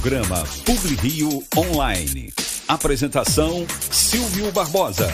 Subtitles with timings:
[0.00, 2.32] Programa PubliRio Online.
[2.68, 5.08] Apresentação Silvio Barbosa.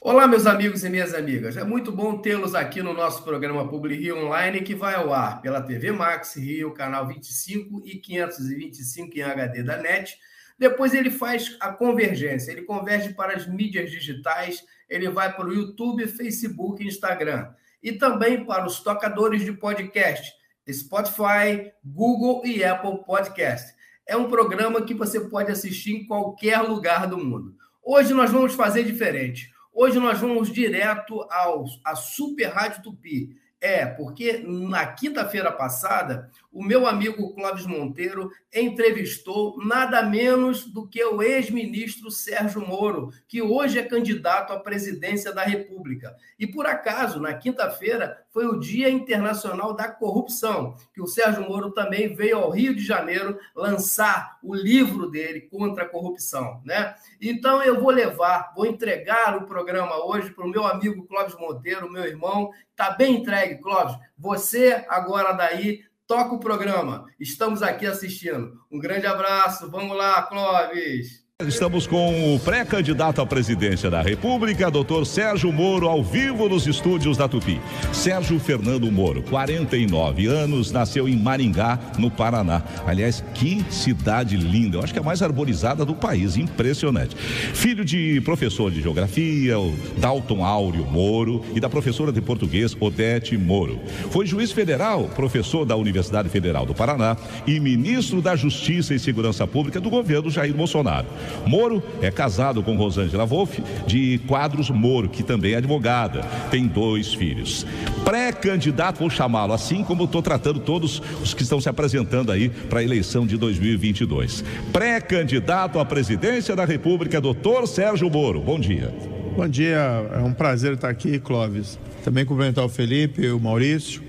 [0.00, 1.58] Olá, meus amigos e minhas amigas.
[1.58, 5.60] É muito bom tê-los aqui no nosso programa PubliRio Online, que vai ao ar pela
[5.60, 10.16] TV Max Rio, canal 25 e 525 em HD da NET.
[10.58, 15.52] Depois ele faz a convergência, ele converge para as mídias digitais, ele vai para o
[15.52, 17.50] YouTube, Facebook e Instagram.
[17.82, 20.39] E também para os tocadores de podcast,
[20.72, 23.74] Spotify, Google e Apple Podcast.
[24.06, 27.54] É um programa que você pode assistir em qualquer lugar do mundo.
[27.82, 29.52] Hoje nós vamos fazer diferente.
[29.72, 33.36] Hoje nós vamos direto ao, à Super Rádio Tupi.
[33.60, 41.02] É, porque na quinta-feira passada, o meu amigo Clóvis Monteiro entrevistou nada menos do que
[41.04, 46.14] o ex-ministro Sérgio Moro, que hoje é candidato à presidência da República.
[46.38, 51.70] E por acaso, na quinta-feira, foi o Dia Internacional da Corrupção, que o Sérgio Moro
[51.70, 56.94] também veio ao Rio de Janeiro lançar o livro dele contra a corrupção, né?
[57.20, 61.90] Então eu vou levar, vou entregar o programa hoje para o meu amigo Clóvis Monteiro,
[61.90, 62.50] meu irmão.
[62.74, 63.96] Tá bem entregue, Clóvis.
[64.16, 67.06] Você agora daí toca o programa.
[67.20, 68.60] Estamos aqui assistindo.
[68.68, 69.70] Um grande abraço.
[69.70, 71.19] Vamos lá, Clóvis.
[71.46, 77.16] Estamos com o pré-candidato à presidência da República, doutor Sérgio Moro, ao vivo nos estúdios
[77.16, 77.58] da Tupi.
[77.94, 82.62] Sérgio Fernando Moro, 49 anos, nasceu em Maringá, no Paraná.
[82.86, 87.16] Aliás, que cidade linda, eu acho que é a mais arborizada do país, impressionante.
[87.16, 89.54] Filho de professor de geografia,
[89.96, 93.80] Dalton Áureo Moro, e da professora de português, Odete Moro.
[94.10, 97.16] Foi juiz federal, professor da Universidade Federal do Paraná
[97.46, 101.06] e ministro da Justiça e Segurança Pública do governo Jair Bolsonaro.
[101.46, 106.22] Moro é casado com Rosângela Wolff, de Quadros Moro, que também é advogada.
[106.50, 107.66] Tem dois filhos.
[108.04, 112.80] Pré-candidato, vou chamá-lo assim como estou tratando todos os que estão se apresentando aí para
[112.80, 114.44] a eleição de 2022.
[114.72, 118.40] Pré-candidato à presidência da República, doutor Sérgio Moro.
[118.40, 118.94] Bom dia.
[119.36, 119.78] Bom dia,
[120.12, 121.78] é um prazer estar aqui, Clóvis.
[122.04, 124.02] Também cumprimentar o Felipe, o Maurício,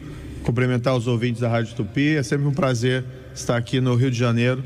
[0.44, 2.16] cumprimentar os ouvintes da Rádio Tupi.
[2.16, 3.04] É sempre um prazer
[3.34, 4.64] estar aqui no Rio de Janeiro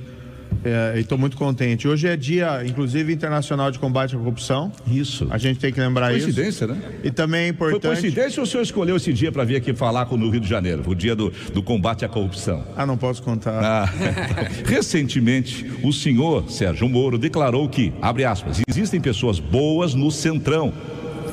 [0.63, 1.87] é, e estou muito contente.
[1.87, 4.71] Hoje é dia, inclusive, internacional de combate à corrupção.
[4.87, 5.27] Isso.
[5.29, 6.67] A gente tem que lembrar coincidência, isso.
[6.67, 6.99] Coincidência, né?
[7.03, 7.81] E também é importante.
[7.81, 10.39] Foi coincidência ou o senhor escolheu esse dia para vir aqui falar com no Rio
[10.39, 12.63] de Janeiro, o dia do, do combate à corrupção?
[12.75, 13.63] Ah, não posso contar.
[13.63, 13.89] Ah,
[14.65, 20.73] recentemente, o senhor Sérgio Moro declarou que, abre aspas, existem pessoas boas no centrão.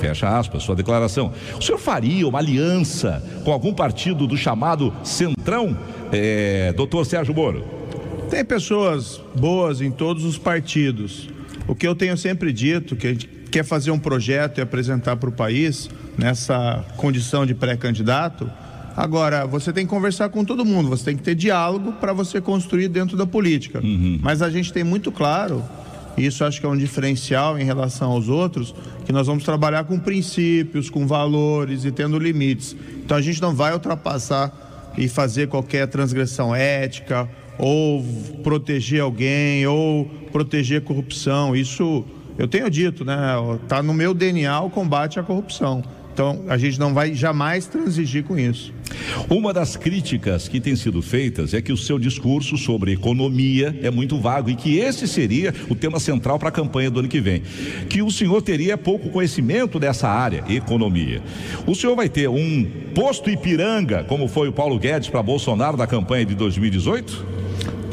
[0.01, 1.33] Fecha aspas, sua declaração.
[1.57, 5.77] O senhor faria uma aliança com algum partido do chamado Centrão,
[6.11, 7.82] é, doutor Sérgio Moro?
[8.33, 11.29] Tem pessoas boas em todos os partidos.
[11.69, 15.17] O que eu tenho sempre dito, que a gente quer fazer um projeto e apresentar
[15.17, 18.51] para o país, nessa condição de pré-candidato,
[18.95, 22.43] Agora, você tem que conversar com todo mundo, você tem que ter diálogo para você
[22.43, 23.81] construir dentro da política.
[23.83, 24.19] Uhum.
[24.21, 25.65] Mas a gente tem muito claro,
[26.15, 28.75] e isso acho que é um diferencial em relação aos outros,
[29.07, 32.77] que nós vamos trabalhar com princípios, com valores e tendo limites.
[33.03, 37.27] Então a gente não vai ultrapassar e fazer qualquer transgressão ética
[37.59, 38.03] ou
[38.43, 41.55] proteger alguém, ou proteger corrupção.
[41.55, 42.05] Isso
[42.39, 43.35] eu tenho dito, né?
[43.63, 45.83] Está no meu DNA o combate à corrupção.
[46.13, 48.73] Então, a gente não vai jamais transigir com isso.
[49.29, 53.91] Uma das críticas que têm sido feitas é que o seu discurso sobre economia é
[53.91, 57.21] muito vago e que esse seria o tema central para a campanha do ano que
[57.21, 57.43] vem.
[57.89, 61.23] Que o senhor teria pouco conhecimento dessa área, economia.
[61.67, 65.87] O senhor vai ter um posto Ipiranga, como foi o Paulo Guedes para Bolsonaro na
[65.87, 67.43] campanha de 2018?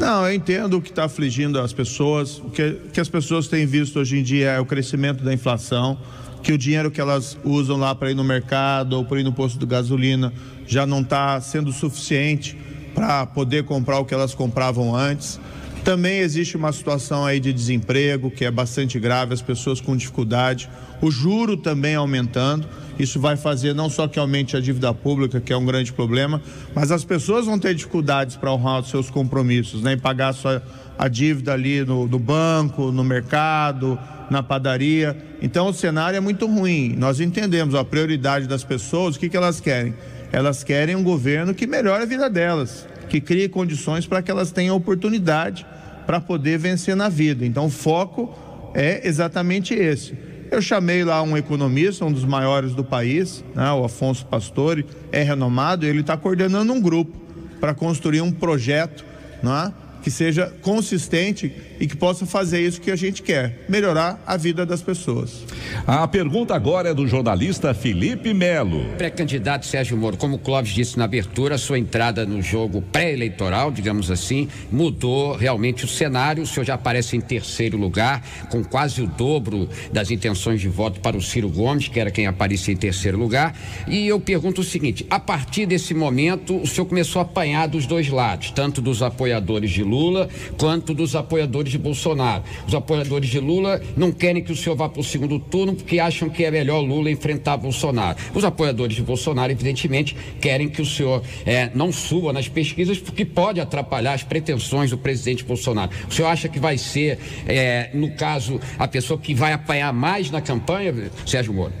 [0.00, 2.38] Não, eu entendo o que está afligindo as pessoas.
[2.38, 5.98] O que, que as pessoas têm visto hoje em dia é o crescimento da inflação,
[6.42, 9.32] que o dinheiro que elas usam lá para ir no mercado ou para ir no
[9.32, 10.32] posto de gasolina
[10.66, 12.56] já não está sendo suficiente
[12.94, 15.40] para poder comprar o que elas compravam antes.
[15.84, 20.68] Também existe uma situação aí de desemprego que é bastante grave, as pessoas com dificuldade,
[21.00, 22.68] o juro também aumentando.
[22.98, 26.42] Isso vai fazer não só que aumente a dívida pública, que é um grande problema,
[26.74, 29.94] mas as pessoas vão ter dificuldades para honrar os seus compromissos, né?
[29.94, 30.62] Em pagar a,
[30.98, 33.98] a dívida ali no, no banco, no mercado,
[34.30, 35.16] na padaria.
[35.42, 36.94] Então o cenário é muito ruim.
[36.96, 39.94] Nós entendemos a prioridade das pessoas, o que, que elas querem?
[40.32, 44.52] Elas querem um governo que melhore a vida delas, que crie condições para que elas
[44.52, 45.66] tenham oportunidade
[46.06, 47.44] para poder vencer na vida.
[47.44, 48.32] Então o foco
[48.74, 53.84] é exatamente esse eu chamei lá um economista, um dos maiores do país, né, o
[53.84, 57.16] Afonso Pastore, é renomado, ele está coordenando um grupo
[57.60, 59.04] para construir um projeto
[59.42, 59.72] né,
[60.02, 64.66] que seja consistente e que possa fazer isso que a gente quer, melhorar a vida
[64.66, 65.44] das pessoas.
[65.86, 68.84] A pergunta agora é do jornalista Felipe Melo.
[68.98, 74.10] Pré-candidato Sérgio Moro, como o Clóvis disse na abertura, sua entrada no jogo pré-eleitoral, digamos
[74.10, 76.42] assim, mudou realmente o cenário.
[76.42, 81.00] O senhor já aparece em terceiro lugar, com quase o dobro das intenções de voto
[81.00, 83.56] para o Ciro Gomes, que era quem aparecia em terceiro lugar.
[83.88, 87.86] E eu pergunto o seguinte: a partir desse momento, o senhor começou a apanhar dos
[87.86, 92.42] dois lados, tanto dos apoiadores de Lula quanto dos apoiadores de Bolsonaro.
[92.66, 95.98] Os apoiadores de Lula não querem que o senhor vá para o segundo turno porque
[95.98, 98.18] acham que é melhor Lula enfrentar Bolsonaro.
[98.34, 103.24] Os apoiadores de Bolsonaro, evidentemente, querem que o senhor é, não suba nas pesquisas porque
[103.24, 105.90] pode atrapalhar as pretensões do presidente Bolsonaro.
[106.08, 110.30] O senhor acha que vai ser, é, no caso, a pessoa que vai apanhar mais
[110.30, 110.94] na campanha,
[111.26, 111.72] Sérgio Moro?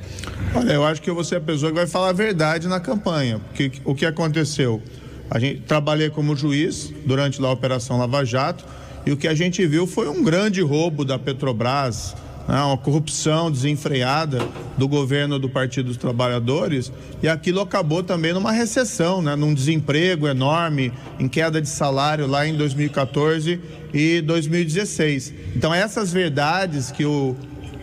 [0.54, 2.80] Olha, eu acho que eu vou ser a pessoa que vai falar a verdade na
[2.80, 3.38] campanha.
[3.38, 4.82] Porque o que aconteceu?
[5.30, 8.64] A gente trabalhei como juiz durante a Operação Lava Jato
[9.06, 12.14] e o que a gente viu foi um grande roubo da Petrobras,
[12.46, 16.92] né, uma corrupção desenfreada do governo do Partido dos Trabalhadores
[17.22, 22.46] e aquilo acabou também numa recessão, né, num desemprego enorme, em queda de salário lá
[22.46, 23.60] em 2014
[23.94, 25.32] e 2016.
[25.54, 27.36] Então essas verdades que o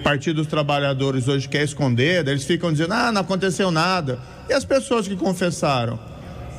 [0.04, 4.20] Partido dos Trabalhadores hoje quer esconder, eles ficam dizendo, ah, não aconteceu nada.
[4.50, 6.00] E as pessoas que confessaram?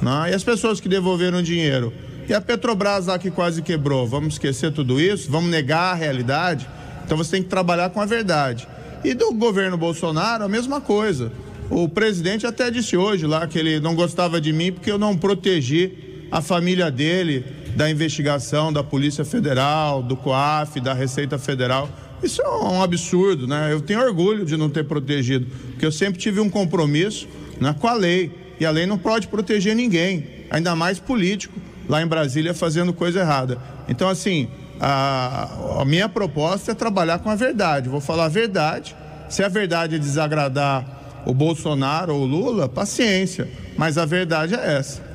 [0.02, 0.26] Não?
[0.26, 1.92] E as pessoas que devolveram dinheiro?
[2.28, 4.06] E a Petrobras lá que quase quebrou?
[4.06, 5.30] Vamos esquecer tudo isso?
[5.30, 6.68] Vamos negar a realidade?
[7.04, 8.68] Então você tem que trabalhar com a verdade.
[9.02, 11.32] E do governo Bolsonaro, a mesma coisa.
[11.70, 15.16] O presidente até disse hoje lá que ele não gostava de mim porque eu não
[15.16, 21.88] protegi a família dele da investigação da Polícia Federal, do COAF, da Receita Federal.
[22.22, 23.72] Isso é um absurdo, né?
[23.72, 27.26] Eu tenho orgulho de não ter protegido, porque eu sempre tive um compromisso
[27.58, 28.30] né, com a lei.
[28.60, 31.54] E a lei não pode proteger ninguém, ainda mais político,
[31.88, 33.58] lá em Brasília fazendo coisa errada.
[33.88, 34.48] Então, assim,
[34.80, 37.88] a, a minha proposta é trabalhar com a verdade.
[37.88, 38.94] Vou falar a verdade.
[39.28, 40.84] Se a verdade é desagradar
[41.26, 43.48] o Bolsonaro ou o Lula, paciência.
[43.76, 45.07] Mas a verdade é essa.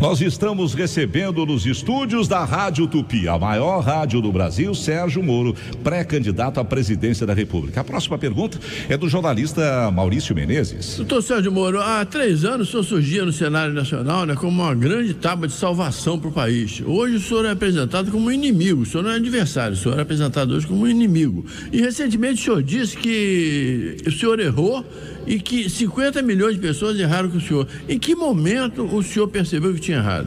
[0.00, 5.54] Nós estamos recebendo nos estúdios da Rádio Tupi, a maior rádio do Brasil, Sérgio Moro,
[5.82, 7.80] pré-candidato à presidência da República.
[7.80, 10.96] A próxima pergunta é do jornalista Maurício Menezes.
[10.96, 14.74] Doutor Sérgio Moro, há três anos o senhor surgia no cenário nacional né, como uma
[14.74, 16.82] grande tábua de salvação para o país.
[16.84, 20.02] Hoje o senhor é apresentado como inimigo, o senhor não é adversário, o senhor é
[20.02, 21.44] apresentado hoje como inimigo.
[21.72, 24.84] E recentemente o senhor disse que o senhor errou
[25.30, 27.68] e que 50 milhões de pessoas erraram com o senhor.
[27.88, 30.26] Em que momento o senhor percebeu que tinha errado?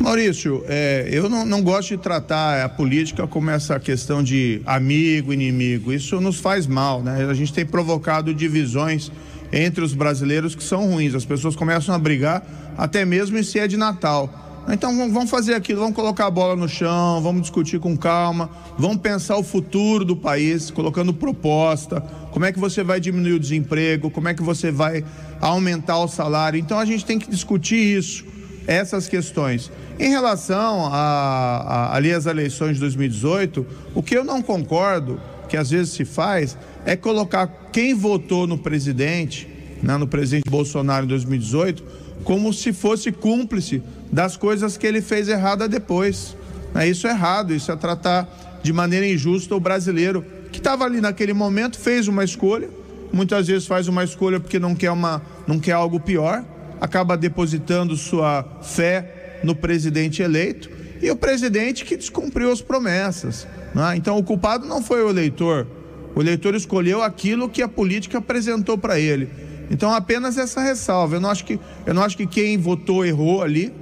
[0.00, 5.32] Maurício, é, eu não, não, gosto de tratar a política como essa questão de amigo,
[5.32, 5.92] inimigo.
[5.92, 7.24] Isso nos faz mal, né?
[7.30, 9.12] A gente tem provocado divisões
[9.52, 11.14] entre os brasileiros que são ruins.
[11.14, 12.44] As pessoas começam a brigar
[12.76, 14.43] até mesmo em se é de Natal.
[14.72, 18.96] Então vamos fazer aquilo, vamos colocar a bola no chão, vamos discutir com calma, vamos
[18.96, 24.10] pensar o futuro do país, colocando proposta, como é que você vai diminuir o desemprego,
[24.10, 25.04] como é que você vai
[25.38, 26.58] aumentar o salário.
[26.58, 28.24] Então a gente tem que discutir isso,
[28.66, 29.70] essas questões.
[29.98, 35.58] Em relação a, a, ali às eleições de 2018, o que eu não concordo, que
[35.58, 36.56] às vezes se faz,
[36.86, 39.46] é colocar quem votou no presidente,
[39.82, 41.84] né, no presidente Bolsonaro em 2018,
[42.24, 43.82] como se fosse cúmplice
[44.14, 46.36] das coisas que ele fez errada depois.
[46.72, 46.88] Né?
[46.88, 48.28] Isso é errado, isso é tratar
[48.62, 52.70] de maneira injusta o brasileiro que estava ali naquele momento, fez uma escolha,
[53.12, 56.44] muitas vezes faz uma escolha porque não quer, uma, não quer algo pior,
[56.80, 60.70] acaba depositando sua fé no presidente eleito
[61.02, 63.48] e o presidente que descumpriu as promessas.
[63.74, 63.96] Né?
[63.96, 65.66] Então o culpado não foi o eleitor,
[66.14, 69.28] o eleitor escolheu aquilo que a política apresentou para ele.
[69.70, 71.16] Então apenas essa ressalva.
[71.16, 73.72] Eu não acho que eu não acho que quem votou errou ali.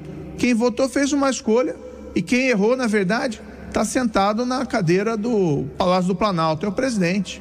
[0.42, 1.76] Quem votou fez uma escolha
[2.16, 6.72] e quem errou, na verdade, está sentado na cadeira do Palácio do Planalto, é o
[6.72, 7.40] presidente.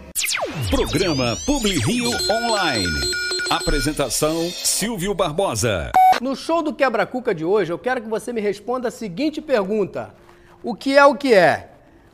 [0.69, 2.85] Programa Publi Rio Online.
[3.49, 5.89] Apresentação Silvio Barbosa.
[6.21, 10.13] No show do Quebra-Cuca de hoje, eu quero que você me responda a seguinte pergunta:
[10.61, 11.71] O que é o que é?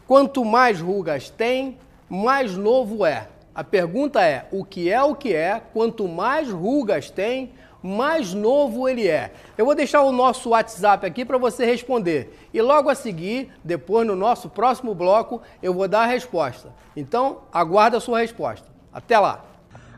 [0.08, 1.78] Quanto mais rugas tem,
[2.10, 3.28] mais novo é.
[3.54, 5.62] A pergunta é: o que é o que é?
[5.74, 7.52] Quanto mais rugas tem,
[7.82, 9.34] mais novo ele é?
[9.58, 12.48] Eu vou deixar o nosso WhatsApp aqui para você responder.
[12.54, 16.74] E logo a seguir, depois no nosso próximo bloco, eu vou dar a resposta.
[16.96, 18.68] Então, aguarda a sua resposta.
[18.92, 19.46] Até lá.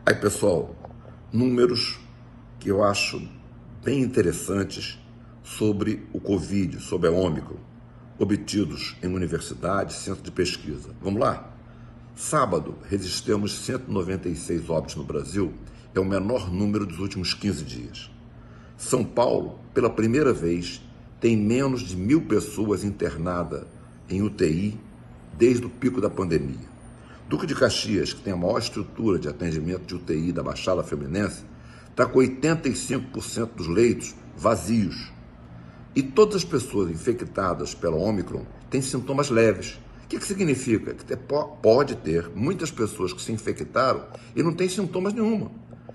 [0.06, 0.76] Aí, pessoal,
[1.32, 2.00] números
[2.60, 3.22] que eu acho
[3.84, 5.00] bem interessantes
[5.44, 7.58] sobre o Covid, sobre a Ômicron,
[8.20, 10.90] obtidos em universidades, centro de pesquisa.
[11.02, 11.50] Vamos lá?
[12.16, 15.54] Sábado, registramos 196 óbitos no Brasil
[15.94, 18.12] é o menor número dos últimos 15 dias.
[18.78, 20.82] São Paulo, pela primeira vez,
[21.20, 23.66] tem menos de mil pessoas internadas
[24.10, 24.80] em UTI
[25.38, 26.70] desde o pico da pandemia.
[27.28, 31.44] Duque de Caxias, que tem a maior estrutura de atendimento de UTI da Baixada Fluminense,
[31.90, 35.12] está com 85% dos leitos vazios.
[35.96, 39.80] E todas as pessoas infectadas pela Omicron têm sintomas leves.
[40.06, 40.94] O que, que significa?
[40.94, 41.16] Que
[41.62, 45.52] pode ter muitas pessoas que se infectaram e não têm sintomas nenhuma,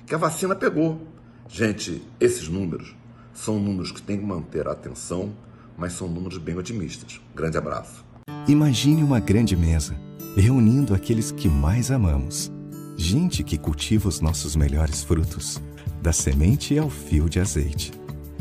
[0.07, 1.01] que a vacina pegou.
[1.49, 2.95] Gente, esses números
[3.33, 5.33] são números que tem que manter a atenção,
[5.77, 7.21] mas são números bem otimistas.
[7.35, 8.05] Grande abraço.
[8.47, 9.95] Imagine uma grande mesa
[10.37, 12.51] reunindo aqueles que mais amamos.
[12.97, 15.61] Gente que cultiva os nossos melhores frutos,
[16.03, 17.93] da semente ao fio de azeite,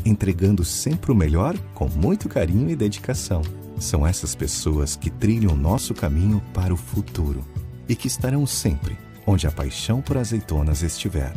[0.05, 3.41] entregando sempre o melhor com muito carinho e dedicação.
[3.79, 7.43] São essas pessoas que trilham nosso caminho para o futuro
[7.87, 11.33] e que estarão sempre onde a paixão por azeitonas estiver,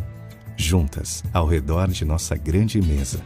[0.56, 3.20] juntas ao redor de nossa grande mesa.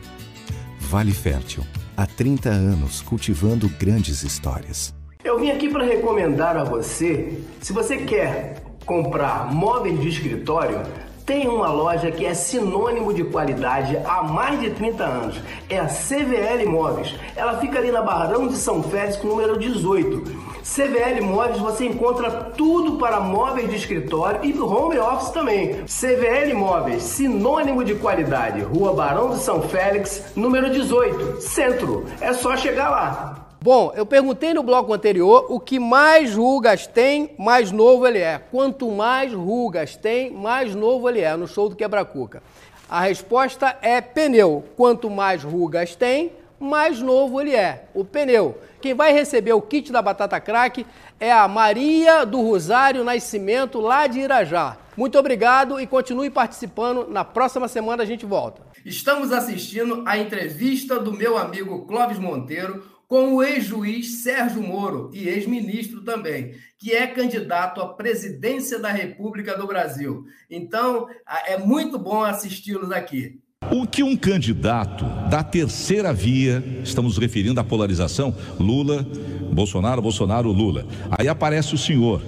[0.79, 1.65] Vale Fértil,
[1.97, 4.95] há 30 anos cultivando grandes histórias.
[5.23, 10.83] Eu vim aqui para recomendar a você, se você quer comprar móveis de escritório,
[11.31, 15.41] tem uma loja que é sinônimo de qualidade há mais de 30 anos.
[15.69, 17.15] É a CVL Móveis.
[17.37, 20.40] Ela fica ali na Barrão de São Félix, número 18.
[20.73, 25.85] CVL Móveis você encontra tudo para móveis de escritório e home office também.
[25.85, 28.61] CVL Móveis, sinônimo de qualidade.
[28.61, 32.07] Rua Barão de São Félix, número 18, Centro.
[32.21, 33.49] É só chegar lá.
[33.61, 38.39] Bom, eu perguntei no bloco anterior o que mais rugas tem, mais novo ele é.
[38.39, 42.45] Quanto mais rugas tem, mais novo ele é, no show do Quebra-Cuca.
[42.89, 44.65] A resposta é pneu.
[44.77, 48.61] Quanto mais rugas tem, mais novo ele é, o pneu.
[48.81, 50.87] Quem vai receber o kit da Batata Crack
[51.19, 54.77] é a Maria do Rosário Nascimento, lá de Irajá.
[54.97, 57.09] Muito obrigado e continue participando.
[57.09, 58.63] Na próxima semana a gente volta.
[58.85, 65.29] Estamos assistindo a entrevista do meu amigo Clóvis Monteiro com o ex-juiz Sérgio Moro e
[65.29, 70.25] ex-ministro também, que é candidato à presidência da República do Brasil.
[70.49, 71.09] Então,
[71.47, 73.41] é muito bom assisti-los aqui.
[73.71, 79.07] O que um candidato da terceira via, estamos referindo à polarização Lula,
[79.53, 80.87] Bolsonaro, Bolsonaro, Lula.
[81.11, 82.21] Aí aparece o senhor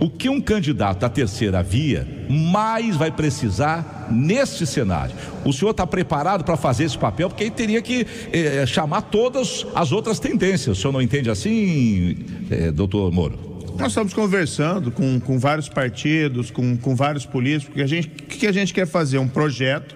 [0.00, 5.14] o que um candidato da terceira via mais vai precisar neste cenário.
[5.44, 7.28] O senhor está preparado para fazer esse papel?
[7.28, 10.78] Porque aí teria que eh, chamar todas as outras tendências.
[10.78, 12.16] O senhor não entende assim,
[12.50, 13.38] eh, doutor Moro?
[13.78, 18.26] Nós estamos conversando com, com vários partidos, com, com vários políticos, porque a gente, o
[18.26, 19.18] que a gente quer fazer?
[19.18, 19.94] Um projeto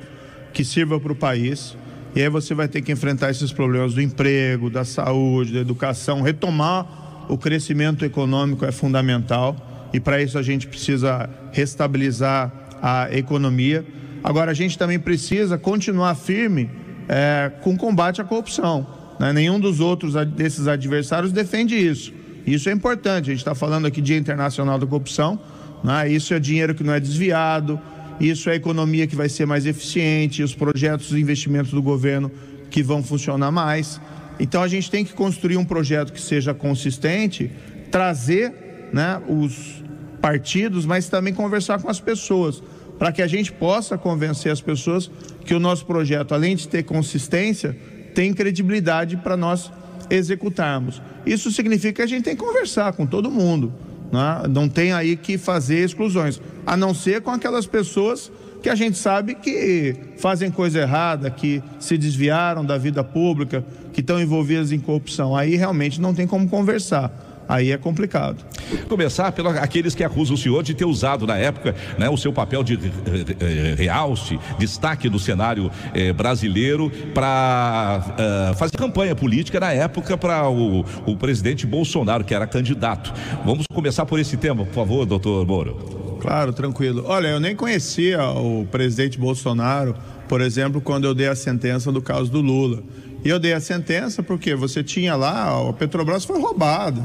[0.53, 1.77] que sirva para o país.
[2.15, 6.23] E aí você vai ter que enfrentar esses problemas do emprego, da saúde, da educação,
[6.23, 12.53] retomar o crescimento econômico é fundamental e para isso a gente precisa restabilizar
[12.83, 13.85] a economia.
[14.23, 16.69] Agora, a gente também precisa continuar firme
[17.09, 18.87] é, com combate à corrupção.
[19.19, 19.33] Né?
[19.33, 22.13] Nenhum dos outros desses adversários defende isso.
[22.47, 23.31] Isso é importante.
[23.31, 25.39] A gente está falando aqui Dia Internacional da Corrupção.
[25.85, 26.11] Né?
[26.11, 27.81] Isso é dinheiro que não é desviado.
[28.21, 30.43] Isso é economia que vai ser mais eficiente.
[30.43, 32.31] Os projetos e investimentos do governo
[32.71, 34.01] que vão funcionar mais.
[34.39, 37.51] Então a gente tem que construir um projeto que seja consistente,
[37.91, 38.53] trazer
[38.93, 39.83] né, os
[40.21, 42.63] partidos, mas também conversar com as pessoas,
[42.99, 45.11] para que a gente possa convencer as pessoas
[45.45, 47.77] que o nosso projeto, além de ter consistência,
[48.15, 49.71] tem credibilidade para nós
[50.11, 51.01] executarmos.
[51.25, 53.73] Isso significa que a gente tem que conversar com todo mundo,
[54.13, 54.43] né?
[54.49, 58.31] não tem aí que fazer exclusões, a não ser com aquelas pessoas
[58.63, 64.01] que a gente sabe que fazem coisa errada, que se desviaram da vida pública, que
[64.01, 65.35] estão envolvidas em corrupção.
[65.35, 68.45] Aí realmente não tem como conversar aí é complicado.
[68.89, 72.33] Começar pelos aqueles que acusam o senhor de ter usado na época né, o seu
[72.33, 78.05] papel de eh, realce, destaque do cenário eh, brasileiro para
[78.53, 83.13] uh, fazer campanha política na época para o, o presidente Bolsonaro, que era candidato.
[83.45, 86.19] Vamos começar por esse tema, por favor, doutor Moro.
[86.21, 87.05] Claro, tranquilo.
[87.07, 89.97] Olha, eu nem conhecia o presidente Bolsonaro,
[90.29, 92.83] por exemplo, quando eu dei a sentença do caso do Lula.
[93.25, 97.03] E eu dei a sentença porque você tinha lá, a Petrobras foi roubada.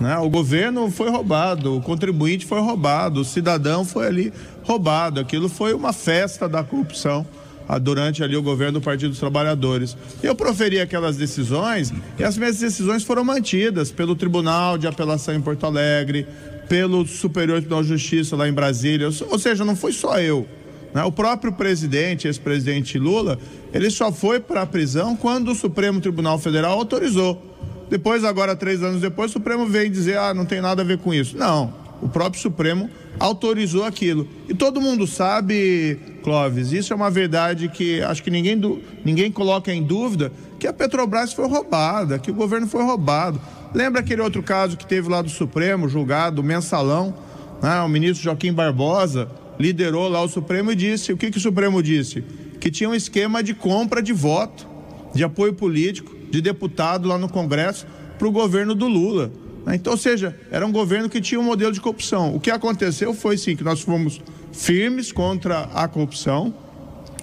[0.00, 0.16] Né?
[0.18, 4.32] O governo foi roubado, o contribuinte foi roubado, o cidadão foi ali
[4.62, 5.20] roubado.
[5.20, 7.26] Aquilo foi uma festa da corrupção
[7.68, 9.96] ah, durante ali o governo do Partido dos Trabalhadores.
[10.22, 15.40] Eu proferi aquelas decisões e as minhas decisões foram mantidas pelo Tribunal de Apelação em
[15.40, 16.26] Porto Alegre,
[16.68, 19.08] pelo Superior Tribunal de Justiça lá em Brasília.
[19.30, 20.46] Ou seja, não foi só eu.
[20.94, 21.02] Né?
[21.02, 23.38] O próprio presidente, ex-presidente Lula,
[23.72, 27.42] ele só foi para a prisão quando o Supremo Tribunal Federal autorizou.
[27.90, 30.98] Depois, agora, três anos depois, o Supremo vem dizer, ah, não tem nada a ver
[30.98, 31.36] com isso.
[31.36, 34.28] Não, o próprio Supremo autorizou aquilo.
[34.48, 38.60] E todo mundo sabe, Clóvis, isso é uma verdade que acho que ninguém,
[39.04, 43.40] ninguém coloca em dúvida, que a Petrobras foi roubada, que o governo foi roubado.
[43.74, 47.14] Lembra aquele outro caso que teve lá do Supremo, julgado, mensalão,
[47.62, 47.80] né?
[47.80, 51.82] o ministro Joaquim Barbosa liderou lá o Supremo e disse, o que, que o Supremo
[51.82, 52.22] disse?
[52.60, 54.66] Que tinha um esquema de compra de voto,
[55.14, 57.86] de apoio político, de deputado lá no Congresso
[58.18, 59.30] para o governo do Lula.
[59.64, 59.76] Né?
[59.76, 62.34] Então, ou seja, era um governo que tinha um modelo de corrupção.
[62.34, 64.20] O que aconteceu foi sim que nós fomos
[64.52, 66.54] firmes contra a corrupção,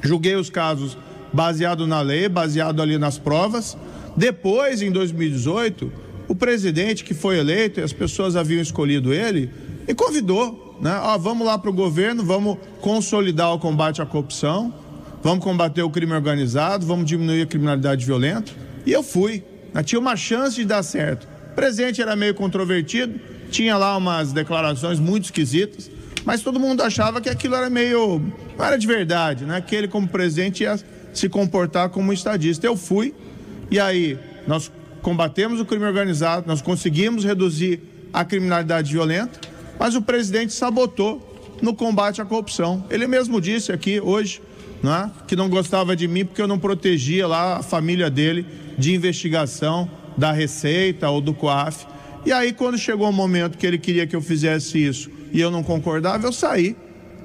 [0.01, 0.97] julguei os casos
[1.33, 3.77] baseado na lei, baseado ali nas provas.
[4.15, 5.91] Depois, em 2018,
[6.27, 9.49] o presidente que foi eleito e as pessoas haviam escolhido ele,
[9.87, 10.97] me convidou, né?
[11.03, 14.73] Ó, vamos lá para o governo, vamos consolidar o combate à corrupção,
[15.21, 18.51] vamos combater o crime organizado, vamos diminuir a criminalidade violenta.
[18.85, 19.43] E eu fui.
[19.73, 19.83] Né?
[19.83, 21.27] Tinha uma chance de dar certo.
[21.51, 23.19] O presidente era meio controvertido,
[23.49, 25.89] tinha lá umas declarações muito esquisitas,
[26.25, 28.21] mas todo mundo achava que aquilo era meio.
[28.57, 29.61] não era de verdade, né?
[29.61, 30.77] Que ele, como presidente, ia
[31.13, 32.67] se comportar como estadista.
[32.67, 33.13] Eu fui,
[33.71, 34.71] e aí nós
[35.01, 39.39] combatemos o crime organizado, nós conseguimos reduzir a criminalidade violenta,
[39.79, 42.83] mas o presidente sabotou no combate à corrupção.
[42.89, 44.41] Ele mesmo disse aqui hoje
[44.85, 48.45] né, que não gostava de mim porque eu não protegia lá a família dele
[48.77, 51.87] de investigação da Receita ou do COAF.
[52.23, 55.49] E aí, quando chegou o momento que ele queria que eu fizesse isso e eu
[55.49, 56.75] não concordava, eu saí,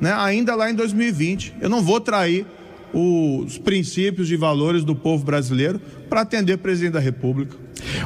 [0.01, 1.57] né, ainda lá em 2020.
[1.61, 2.46] Eu não vou trair
[2.94, 7.57] os princípios e valores do povo brasileiro para atender presidente da República.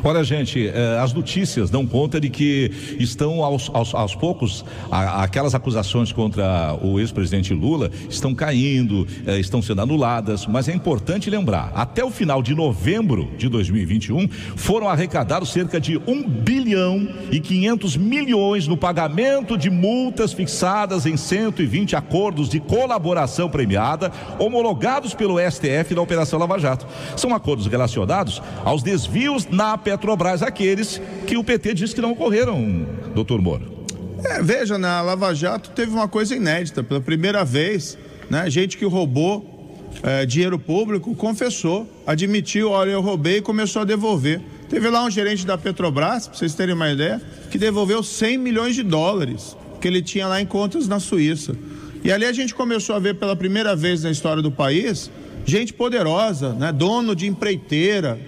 [0.02, 5.54] Olha, gente, eh, as notícias dão conta de que estão aos, aos, aos poucos, aquelas
[5.54, 11.72] acusações contra o ex-presidente Lula estão caindo, eh, estão sendo anuladas, mas é importante lembrar:
[11.74, 17.96] até o final de novembro de 2021, foram arrecadados cerca de 1 bilhão e 500
[17.96, 25.94] milhões no pagamento de multas fixadas em 120 acordos de colaboração premiada, homologados pelo STF
[25.94, 26.86] na Operação Lava Jato.
[27.16, 32.12] São acordos relacionados aos desvios na na Petrobras aqueles que o PT disse que não
[32.12, 33.72] ocorreram, doutor Moro.
[34.22, 36.82] É, veja, na Lava Jato teve uma coisa inédita.
[36.82, 37.96] Pela primeira vez,
[38.28, 39.50] né, gente que roubou
[40.02, 44.40] é, dinheiro público confessou, admitiu, olha, eu roubei e começou a devolver.
[44.68, 48.74] Teve lá um gerente da Petrobras, para vocês terem uma ideia, que devolveu 100 milhões
[48.74, 51.54] de dólares que ele tinha lá em contas na Suíça.
[52.02, 55.10] E ali a gente começou a ver pela primeira vez na história do país
[55.44, 58.18] gente poderosa, né, dono de empreiteira,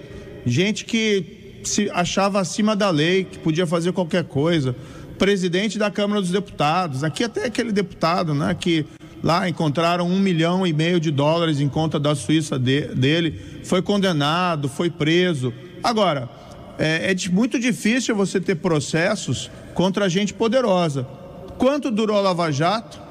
[0.47, 4.75] gente que se achava acima da lei, que podia fazer qualquer coisa,
[5.17, 8.85] presidente da Câmara dos Deputados, aqui até aquele deputado, né, que
[9.23, 13.81] lá encontraram um milhão e meio de dólares em conta da Suíça de, dele, foi
[13.81, 15.53] condenado, foi preso.
[15.83, 16.29] Agora,
[16.77, 21.03] é, é muito difícil você ter processos contra gente poderosa.
[21.57, 23.01] Quanto durou a Lava Jato?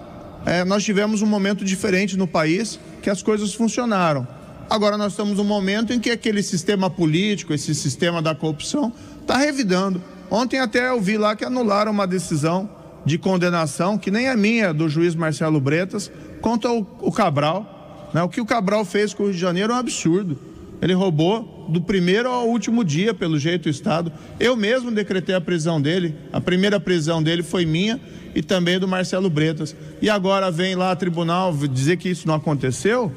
[0.44, 4.27] É, nós tivemos um momento diferente no país que as coisas funcionaram.
[4.68, 9.37] Agora nós estamos num momento em que aquele sistema político, esse sistema da corrupção, está
[9.37, 10.02] revidando.
[10.31, 12.68] Ontem até eu vi lá que anularam uma decisão
[13.05, 18.11] de condenação, que nem é minha, do juiz Marcelo Bretas, contra o, o Cabral.
[18.12, 18.22] Né?
[18.22, 20.37] O que o Cabral fez com o Rio de Janeiro é um absurdo.
[20.83, 24.12] Ele roubou do primeiro ao último dia, pelo jeito, do Estado.
[24.38, 26.14] Eu mesmo decretei a prisão dele.
[26.33, 28.00] A primeira prisão dele foi minha
[28.35, 29.74] e também do Marcelo Bretas.
[30.02, 33.12] E agora vem lá a tribunal dizer que isso não aconteceu?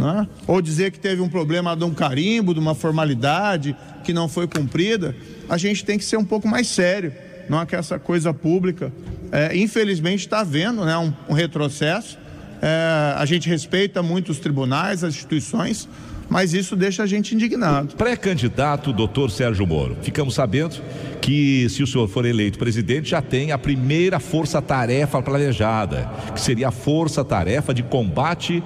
[0.00, 0.26] Né?
[0.46, 4.46] ou dizer que teve um problema de um carimbo, de uma formalidade que não foi
[4.46, 5.14] cumprida,
[5.48, 7.12] a gente tem que ser um pouco mais sério,
[7.48, 8.92] não é que essa coisa pública,
[9.30, 12.18] é, infelizmente está havendo né, um, um retrocesso,
[12.60, 15.88] é, a gente respeita muito os tribunais, as instituições,
[16.28, 17.94] mas isso deixa a gente indignado.
[17.94, 20.76] Pré-candidato, doutor Sérgio Moro, ficamos sabendo
[21.20, 26.68] que, se o senhor for eleito presidente, já tem a primeira força-tarefa planejada, que seria
[26.68, 28.62] a força-tarefa de combate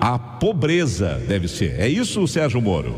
[0.00, 1.80] a pobreza deve ser.
[1.80, 2.94] É isso, Sérgio Moro?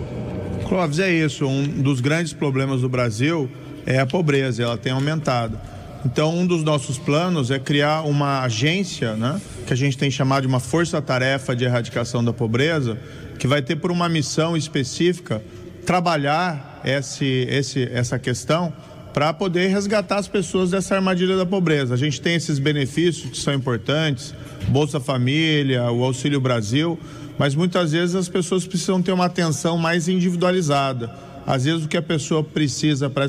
[0.69, 1.47] Clóvis, é isso.
[1.47, 3.49] Um dos grandes problemas do Brasil
[3.87, 5.59] é a pobreza, ela tem aumentado.
[6.05, 10.43] Então, um dos nossos planos é criar uma agência, né, que a gente tem chamado
[10.43, 12.99] de uma força-tarefa de erradicação da pobreza,
[13.39, 15.43] que vai ter por uma missão específica
[15.85, 18.73] trabalhar esse, esse, essa questão
[19.17, 21.95] para poder resgatar as pessoas dessa armadilha da pobreza.
[21.95, 24.35] A gente tem esses benefícios que são importantes,
[24.69, 27.01] Bolsa Família, o Auxílio Brasil,
[27.39, 31.11] mas muitas vezes as pessoas precisam ter uma atenção mais individualizada.
[31.47, 33.25] Às vezes o que a pessoa precisa para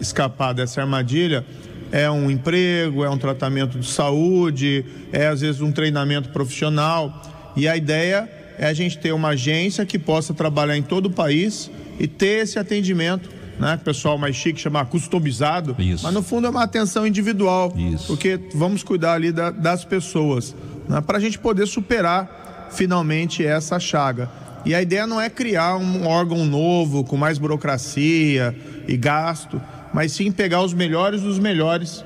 [0.00, 1.44] escapar dessa armadilha
[1.92, 7.52] é um emprego, é um tratamento de saúde, é às vezes um treinamento profissional.
[7.54, 8.26] E a ideia
[8.58, 11.70] é a gente ter uma agência que possa trabalhar em todo o país
[12.00, 13.74] e ter esse atendimento né?
[13.74, 15.74] O pessoal mais chique chama customizado.
[15.78, 16.04] Isso.
[16.04, 17.72] Mas no fundo é uma atenção individual.
[17.76, 18.06] Isso.
[18.06, 20.54] Porque vamos cuidar ali da, das pessoas.
[20.88, 21.00] Né?
[21.00, 24.28] Para a gente poder superar finalmente essa chaga.
[24.64, 28.54] E a ideia não é criar um órgão novo com mais burocracia
[28.88, 29.62] e gasto,
[29.94, 32.04] mas sim pegar os melhores dos melhores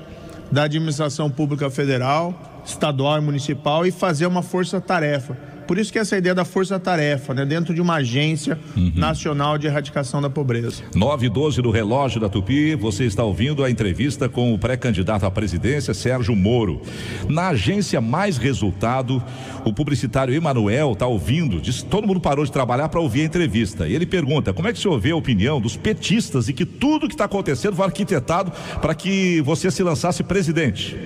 [0.51, 5.35] da administração pública federal, estadual e municipal e fazer uma força-tarefa
[5.71, 8.91] por isso que essa ideia da força-tarefa, né, dentro de uma agência uhum.
[8.93, 10.83] nacional de erradicação da pobreza.
[10.93, 15.25] 9 e 12 do relógio da Tupi, você está ouvindo a entrevista com o pré-candidato
[15.25, 16.81] à presidência, Sérgio Moro.
[17.29, 19.23] Na agência Mais Resultado,
[19.63, 23.87] o publicitário Emanuel está ouvindo, diz, todo mundo parou de trabalhar para ouvir a entrevista.
[23.87, 26.65] E ele pergunta: como é que o senhor vê a opinião dos petistas e que
[26.65, 30.97] tudo que está acontecendo foi arquitetado para que você se lançasse presidente?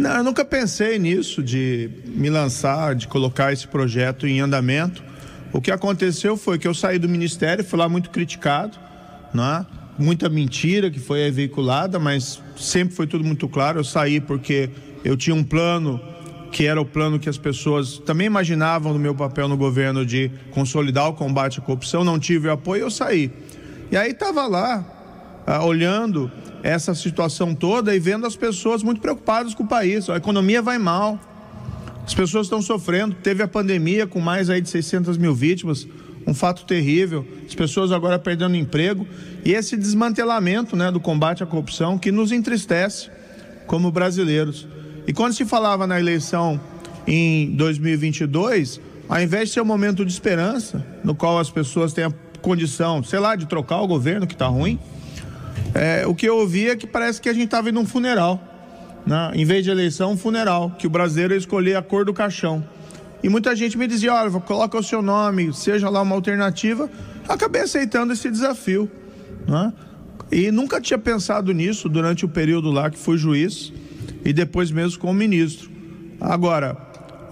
[0.00, 5.04] Não, eu nunca pensei nisso, de me lançar, de colocar esse projeto em andamento.
[5.52, 8.78] O que aconteceu foi que eu saí do ministério, fui lá muito criticado,
[9.34, 9.66] né?
[9.98, 13.80] muita mentira que foi veiculada, mas sempre foi tudo muito claro.
[13.80, 14.70] Eu saí porque
[15.04, 16.00] eu tinha um plano
[16.50, 20.30] que era o plano que as pessoas também imaginavam no meu papel no governo de
[20.50, 22.02] consolidar o combate à corrupção.
[22.04, 23.30] Não tive apoio, eu saí.
[23.90, 24.82] E aí estava lá,
[25.46, 30.08] ah, olhando essa situação toda e vendo as pessoas muito preocupadas com o país.
[30.10, 31.18] A economia vai mal,
[32.06, 33.14] as pessoas estão sofrendo.
[33.22, 35.86] Teve a pandemia com mais aí de 600 mil vítimas,
[36.26, 37.26] um fato terrível.
[37.46, 39.06] As pessoas agora perdendo emprego
[39.44, 43.10] e esse desmantelamento né, do combate à corrupção que nos entristece
[43.66, 44.66] como brasileiros.
[45.06, 46.60] E quando se falava na eleição
[47.06, 52.04] em 2022, ao invés de ser um momento de esperança, no qual as pessoas têm
[52.04, 54.78] a condição, sei lá, de trocar o governo que está ruim
[55.74, 58.42] é, o que eu ouvi é que parece que a gente estava indo um funeral.
[59.06, 59.32] Né?
[59.34, 62.64] Em vez de eleição, um funeral, que o brasileiro ia escolher a cor do caixão.
[63.22, 66.90] E muita gente me dizia: olha, coloca o seu nome, seja lá uma alternativa.
[67.28, 68.90] Acabei aceitando esse desafio.
[69.46, 69.72] Né?
[70.32, 73.72] E nunca tinha pensado nisso durante o período lá que fui juiz
[74.24, 75.70] e depois mesmo como ministro.
[76.20, 76.76] Agora,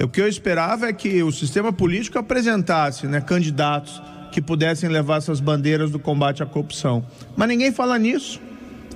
[0.02, 4.00] o que eu esperava é que o sistema político apresentasse né, candidatos
[4.32, 7.04] que pudessem levar essas bandeiras do combate à corrupção.
[7.36, 8.40] Mas ninguém fala nisso.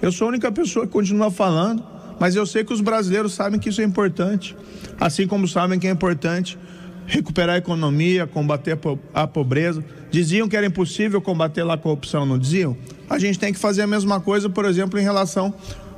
[0.01, 1.85] Eu sou a única pessoa que continua falando,
[2.19, 4.57] mas eu sei que os brasileiros sabem que isso é importante,
[5.01, 6.59] assim como sabem que é importante
[7.07, 8.79] recuperar a economia, combater
[9.13, 9.85] a pobreza.
[10.11, 12.77] Diziam que era impossível combater a corrupção, não diziam?
[13.09, 15.55] A gente tem que fazer a mesma coisa, por exemplo, em relação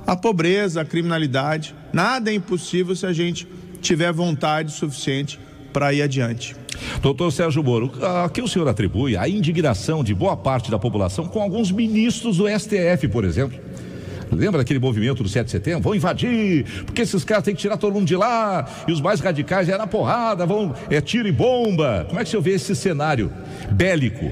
[0.06, 1.74] à pobreza, à criminalidade.
[1.92, 3.46] Nada é impossível se a gente
[3.80, 5.38] tiver vontade suficiente
[5.72, 6.56] para ir adiante.
[7.00, 11.26] Doutor Sérgio Moro, a que o senhor atribui a indignação de boa parte da população
[11.26, 13.58] com alguns ministros do STF, por exemplo?
[14.32, 15.82] Lembra daquele movimento do 7 de setembro?
[15.82, 19.20] Vão invadir, porque esses caras têm que tirar todo mundo de lá, e os mais
[19.20, 22.06] radicais é na porrada, vão, é tiro e bomba.
[22.08, 23.32] Como é que o senhor vê esse cenário
[23.70, 24.24] bélico?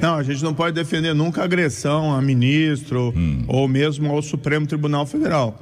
[0.00, 3.44] Não, a gente não pode defender nunca agressão a ministro hum.
[3.48, 5.58] ou mesmo ao Supremo Tribunal Federal.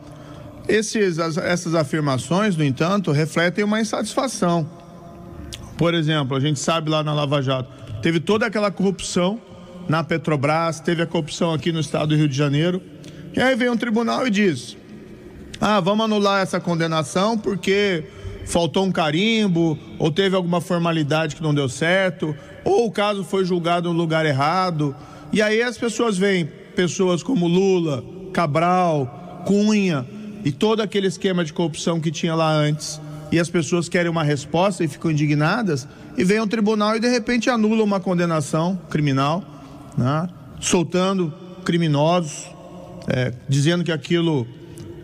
[0.66, 4.66] Esses, essas afirmações, no entanto, refletem uma insatisfação
[5.76, 7.68] por exemplo, a gente sabe lá na Lava Jato,
[8.00, 9.40] teve toda aquela corrupção
[9.88, 12.82] na Petrobras, teve a corrupção aqui no estado do Rio de Janeiro.
[13.34, 14.76] E aí vem um tribunal e diz:
[15.60, 18.04] ah, vamos anular essa condenação porque
[18.46, 23.44] faltou um carimbo, ou teve alguma formalidade que não deu certo, ou o caso foi
[23.44, 24.94] julgado no lugar errado.
[25.32, 26.44] E aí as pessoas veem
[26.76, 30.06] pessoas como Lula, Cabral, Cunha
[30.44, 33.00] e todo aquele esquema de corrupção que tinha lá antes
[33.34, 37.08] e as pessoas querem uma resposta e ficam indignadas, e vem ao tribunal e de
[37.08, 39.42] repente anula uma condenação criminal,
[39.98, 40.28] né?
[40.60, 42.46] soltando criminosos,
[43.08, 44.46] é, dizendo que aquilo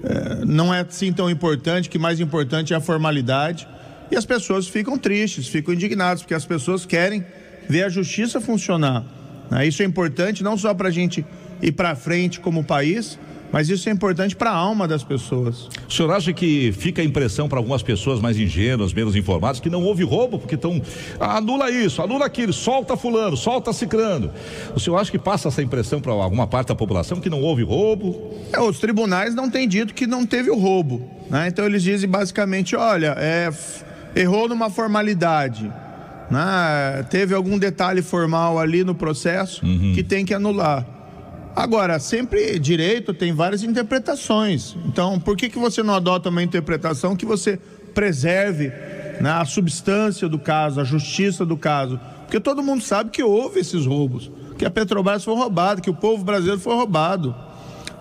[0.04, 3.66] é, não é assim tão importante, que mais importante é a formalidade.
[4.12, 7.26] E as pessoas ficam tristes, ficam indignadas, porque as pessoas querem
[7.68, 9.04] ver a justiça funcionar.
[9.50, 9.66] Né?
[9.66, 11.26] Isso é importante não só para a gente
[11.60, 13.18] ir para frente como país,
[13.52, 15.68] mas isso é importante para a alma das pessoas.
[15.88, 19.68] O senhor acha que fica a impressão para algumas pessoas mais ingênuas, menos informadas, que
[19.68, 20.80] não houve roubo, porque estão.
[21.18, 24.30] anula isso, anula aquilo, solta fulano, solta cicrando.
[24.74, 27.62] O senhor acha que passa essa impressão para alguma parte da população que não houve
[27.62, 28.34] roubo?
[28.52, 31.02] É, os tribunais não têm dito que não teve o roubo.
[31.28, 31.48] Né?
[31.48, 33.50] Então eles dizem basicamente: olha, é,
[34.14, 35.70] errou numa formalidade.
[36.30, 37.04] Né?
[37.10, 39.92] Teve algum detalhe formal ali no processo uhum.
[39.94, 40.99] que tem que anular.
[41.54, 44.76] Agora, sempre direito tem várias interpretações.
[44.86, 47.58] Então, por que, que você não adota uma interpretação que você
[47.92, 48.68] preserve
[49.20, 51.98] né, a substância do caso, a justiça do caso?
[52.22, 55.94] Porque todo mundo sabe que houve esses roubos, que a Petrobras foi roubada, que o
[55.94, 57.34] povo brasileiro foi roubado.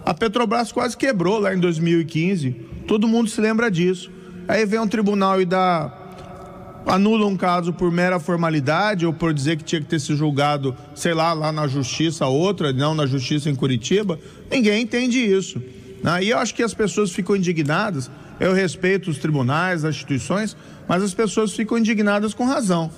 [0.06, 2.52] A Petrobras quase quebrou lá em 2015.
[2.88, 4.12] Todo mundo se lembra disso.
[4.48, 5.99] Aí vem um tribunal e dá
[6.86, 10.76] anula um caso por mera formalidade ou por dizer que tinha que ter se julgado,
[10.96, 15.62] sei lá, lá na justiça outra, não na justiça em Curitiba, ninguém entende isso.
[16.04, 16.24] Né?
[16.24, 18.10] E eu acho que as pessoas ficam indignadas.
[18.40, 20.56] Eu respeito os tribunais, as instituições,
[20.88, 22.90] mas as pessoas ficam indignadas com razão.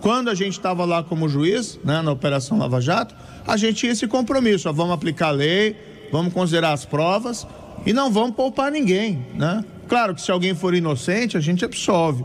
[0.00, 3.14] quando a gente estava lá como juiz, né, na Operação Lava Jato,
[3.46, 5.76] a gente tinha esse compromisso, ó, vamos aplicar a lei,
[6.10, 7.46] vamos considerar as provas
[7.84, 9.64] e não vamos poupar ninguém, né?
[9.88, 12.24] Claro que se alguém for inocente, a gente absolve.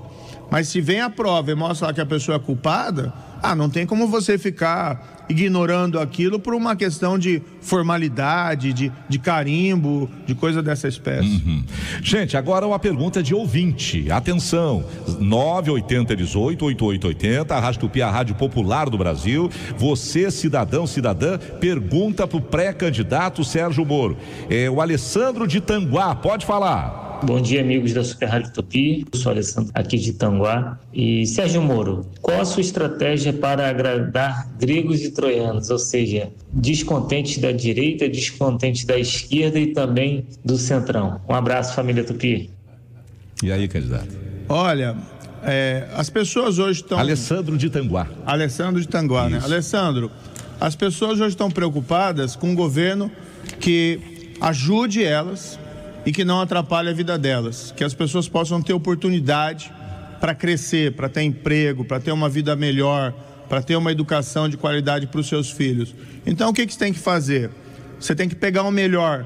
[0.50, 3.86] Mas se vem a prova e mostra que a pessoa é culpada, ah, não tem
[3.86, 10.62] como você ficar ignorando aquilo por uma questão de formalidade, de, de carimbo, de coisa
[10.62, 11.44] dessa espécie.
[11.46, 11.64] Uhum.
[12.02, 14.10] Gente, agora uma pergunta de ouvinte.
[14.12, 14.86] Atenção,
[15.20, 19.50] 980 18 8880, a Rádio Tupi, a Rádio Popular do Brasil.
[19.78, 24.16] Você, cidadão, cidadã, pergunta para o pré-candidato Sérgio Moro.
[24.50, 27.20] É o Alessandro de Tanguá, pode falar.
[27.24, 29.06] Bom dia, amigos da Super Rádio Tupi.
[29.12, 30.78] Eu sou Alessandro aqui de Tanguá.
[30.94, 37.38] E Sérgio Moro, qual a sua estratégia para agradar gregos e troianos, ou seja, descontentes
[37.38, 41.20] da direita, descontentes da esquerda e também do centrão?
[41.28, 42.50] Um abraço, família Tupi.
[43.44, 44.16] E aí, candidato?
[44.48, 44.96] Olha,
[45.44, 46.98] é, as pessoas hoje estão.
[46.98, 48.08] Alessandro de Tanguá.
[48.26, 49.38] Alessandro de Tanguá, né?
[49.38, 49.48] Isso.
[49.48, 49.54] né?
[49.54, 50.10] Alessandro,
[50.60, 53.12] as pessoas hoje estão preocupadas com um governo
[53.60, 54.00] que
[54.40, 55.60] ajude elas
[56.06, 59.72] e que não atrapalhe a vida delas, que as pessoas possam ter oportunidade
[60.22, 63.14] para crescer, para ter emprego, para ter uma vida melhor,
[63.48, 65.96] para ter uma educação de qualidade para os seus filhos.
[66.26, 67.50] Então, o que, que você tem que fazer?
[68.00, 69.26] Você tem que pegar o melhor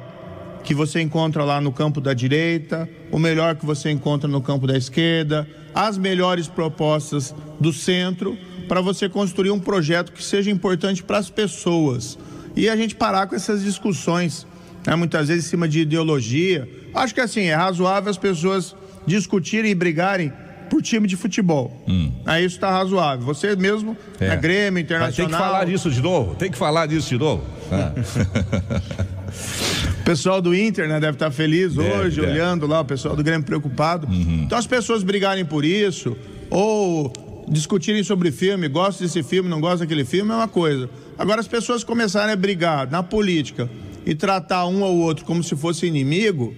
[0.63, 4.67] que você encontra lá no campo da direita, o melhor que você encontra no campo
[4.67, 11.01] da esquerda, as melhores propostas do centro, para você construir um projeto que seja importante
[11.01, 12.17] para as pessoas.
[12.55, 14.45] E a gente parar com essas discussões
[14.85, 16.67] né, muitas vezes em cima de ideologia.
[16.93, 20.31] Acho que assim, é razoável as pessoas discutirem e brigarem
[20.69, 21.71] por time de futebol.
[21.87, 22.11] Hum.
[22.25, 23.25] Aí isso está razoável.
[23.25, 24.27] Você mesmo, é.
[24.27, 25.07] é Grêmio, Internacional.
[25.07, 27.43] Mas tem que falar disso de novo, tem que falar disso de novo.
[27.71, 27.93] Ah.
[30.01, 32.33] o pessoal do Inter né, deve estar tá feliz deve, hoje, deve.
[32.33, 34.07] olhando lá, o pessoal do Grêmio preocupado.
[34.07, 34.43] Uhum.
[34.45, 36.15] Então as pessoas brigarem por isso,
[36.49, 37.11] ou
[37.47, 40.89] discutirem sobre filme, gosta desse filme, não gosta daquele filme, é uma coisa.
[41.17, 43.69] Agora as pessoas começarem a brigar na política
[44.05, 46.53] e tratar um ao outro como se fosse inimigo,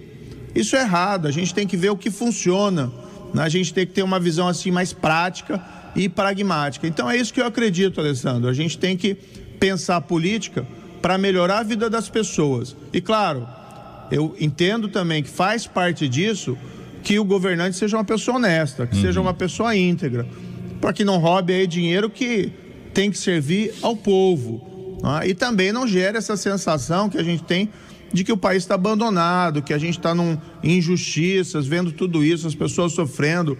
[0.54, 1.26] isso é errado.
[1.26, 2.92] A gente tem que ver o que funciona.
[3.34, 3.42] Né?
[3.42, 5.62] A gente tem que ter uma visão assim mais prática
[5.94, 6.86] e pragmática.
[6.86, 8.48] Então é isso que eu acredito, Alessandro.
[8.48, 9.14] A gente tem que
[9.58, 10.66] pensar a política
[11.00, 12.76] para melhorar a vida das pessoas.
[12.92, 13.46] E claro,
[14.10, 16.56] eu entendo também que faz parte disso
[17.02, 19.02] que o governante seja uma pessoa honesta, que uhum.
[19.02, 20.26] seja uma pessoa íntegra,
[20.80, 22.52] para que não roube aí dinheiro que
[22.94, 24.98] tem que servir ao povo.
[25.02, 25.28] Né?
[25.28, 27.68] E também não gera essa sensação que a gente tem
[28.12, 30.14] de que o país está abandonado, que a gente está
[30.62, 33.56] em injustiças, vendo tudo isso, as pessoas sofrendo,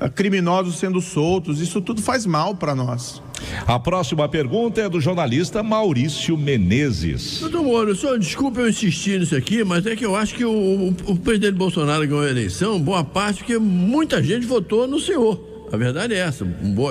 [0.00, 3.22] eh, criminosos sendo soltos, isso tudo faz mal para nós.
[3.66, 7.40] A próxima pergunta é do jornalista Maurício Menezes.
[7.40, 10.50] Doutor Moro, só desculpe eu insistir nisso aqui, mas é que eu acho que o,
[10.50, 15.53] o, o presidente Bolsonaro ganhou a eleição, boa parte, porque muita gente votou no senhor.
[15.74, 16.46] A verdade é essa.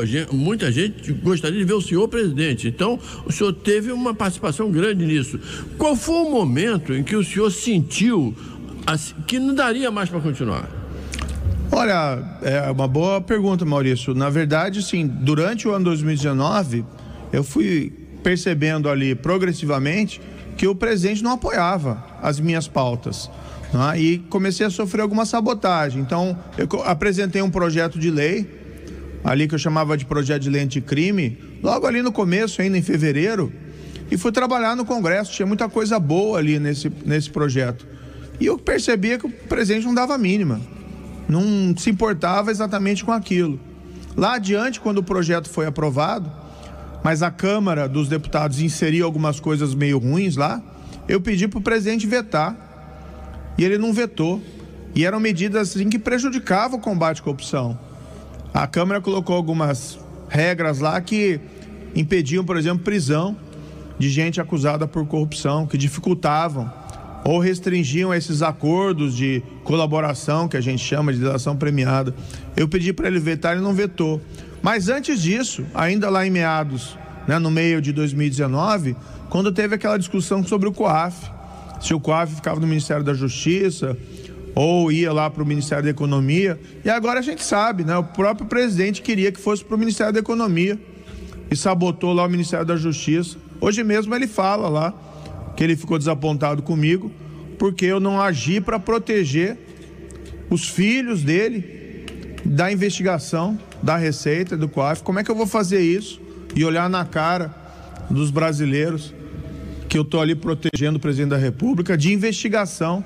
[0.05, 2.67] Gente, muita gente gostaria de ver o senhor presidente.
[2.67, 5.39] Então, o senhor teve uma participação grande nisso.
[5.77, 8.35] Qual foi o momento em que o senhor sentiu
[8.85, 10.69] assim, que não daria mais para continuar?
[11.71, 14.13] Olha, é uma boa pergunta, Maurício.
[14.13, 16.83] Na verdade, sim, durante o ano 2019,
[17.31, 17.89] eu fui
[18.21, 20.19] percebendo ali progressivamente
[20.57, 23.31] que o presidente não apoiava as minhas pautas.
[23.73, 24.01] Né?
[24.01, 26.01] E comecei a sofrer alguma sabotagem.
[26.01, 28.62] Então, eu apresentei um projeto de lei
[29.23, 32.81] ali que eu chamava de projeto de lei anticrime, logo ali no começo, ainda em
[32.81, 33.51] fevereiro,
[34.11, 35.31] e fui trabalhar no Congresso.
[35.31, 37.87] Tinha muita coisa boa ali nesse, nesse projeto.
[38.39, 40.59] E eu percebia que o presidente não dava mínima,
[41.27, 43.59] não se importava exatamente com aquilo.
[44.15, 46.31] Lá adiante, quando o projeto foi aprovado,
[47.03, 50.61] mas a Câmara dos Deputados inseriu algumas coisas meio ruins lá,
[51.07, 52.55] eu pedi para o presidente vetar.
[53.57, 54.41] E ele não vetou.
[54.95, 57.77] E eram medidas assim, que prejudicavam o combate à corrupção.
[58.53, 59.97] A Câmara colocou algumas
[60.29, 61.39] regras lá que
[61.95, 63.35] impediam, por exemplo, prisão
[63.97, 66.71] de gente acusada por corrupção, que dificultavam
[67.25, 72.13] ou restringiam esses acordos de colaboração que a gente chama de delação premiada.
[72.55, 74.21] Eu pedi para ele vetar, ele não vetou.
[74.61, 76.95] Mas antes disso, ainda lá em meados,
[77.27, 78.95] né, no meio de 2019,
[79.29, 81.31] quando teve aquela discussão sobre o COAF,
[81.81, 83.97] se o COAF ficava no Ministério da Justiça,
[84.55, 86.59] ou ia lá para o Ministério da Economia.
[86.83, 87.97] E agora a gente sabe, né?
[87.97, 90.79] O próprio presidente queria que fosse para o Ministério da Economia
[91.49, 93.37] e sabotou lá o Ministério da Justiça.
[93.59, 94.93] Hoje mesmo ele fala lá
[95.55, 97.11] que ele ficou desapontado comigo
[97.57, 99.57] porque eu não agi para proteger
[100.49, 105.01] os filhos dele da investigação da Receita do COAF.
[105.01, 106.21] Como é que eu vou fazer isso
[106.55, 107.53] e olhar na cara
[108.09, 109.13] dos brasileiros
[109.87, 113.03] que eu estou ali protegendo o presidente da República de investigação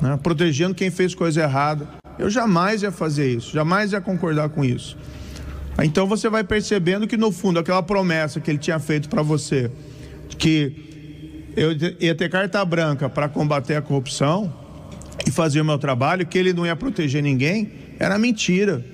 [0.00, 1.88] né, protegendo quem fez coisa errada.
[2.18, 4.96] Eu jamais ia fazer isso, jamais ia concordar com isso.
[5.82, 9.70] Então você vai percebendo que no fundo aquela promessa que ele tinha feito para você,
[10.38, 14.52] que eu ia ter carta branca para combater a corrupção
[15.26, 18.84] e fazer o meu trabalho, que ele não ia proteger ninguém, era mentira.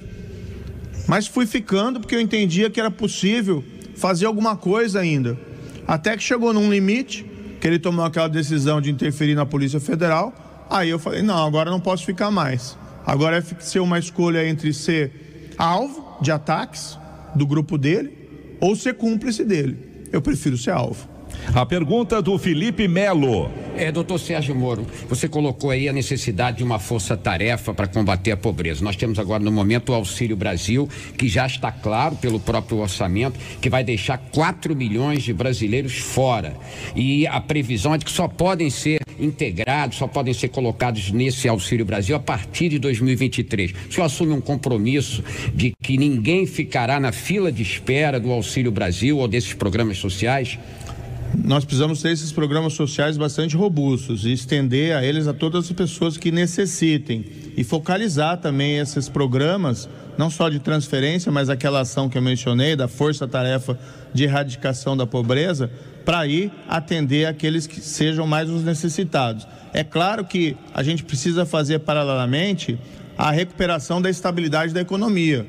[1.07, 3.63] Mas fui ficando porque eu entendia que era possível
[3.97, 5.39] fazer alguma coisa ainda.
[5.87, 7.25] Até que chegou num limite,
[7.61, 10.46] que ele tomou aquela decisão de interferir na Polícia Federal.
[10.69, 12.77] Aí eu falei: não, agora não posso ficar mais.
[13.07, 16.99] Agora é ser uma escolha entre ser alvo de ataques
[17.35, 19.79] do grupo dele ou ser cúmplice dele.
[20.13, 21.17] Eu prefiro ser alvo.
[21.55, 23.51] A pergunta do Felipe Melo.
[23.77, 28.37] É, doutor Sérgio Moro, você colocou aí a necessidade de uma força-tarefa para combater a
[28.37, 28.83] pobreza.
[28.83, 33.39] Nós temos agora no momento o Auxílio Brasil, que já está claro pelo próprio orçamento,
[33.61, 36.57] que vai deixar 4 milhões de brasileiros fora.
[36.95, 41.49] E a previsão é de que só podem ser integrados, só podem ser colocados nesse
[41.49, 43.73] Auxílio Brasil a partir de 2023.
[43.89, 45.23] O senhor assume um compromisso
[45.55, 50.59] de que ninguém ficará na fila de espera do Auxílio Brasil ou desses programas sociais?
[51.45, 55.73] nós precisamos ter esses programas sociais bastante robustos e estender a eles a todas as
[55.73, 57.25] pessoas que necessitem
[57.57, 62.77] e focalizar também esses programas, não só de transferência, mas aquela ação que eu mencionei,
[62.77, 63.79] da força-tarefa
[64.15, 65.71] de erradicação da pobreza,
[66.07, 69.47] para ir atender aqueles que sejam mais os necessitados.
[69.75, 72.79] É claro que a gente precisa fazer paralelamente
[73.19, 75.47] a recuperação da estabilidade da economia,